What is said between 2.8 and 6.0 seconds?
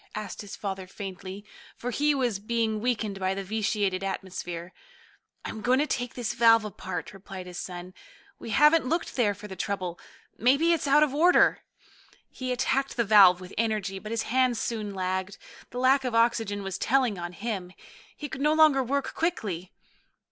weakened by the vitiated atmosphere. "I'm going to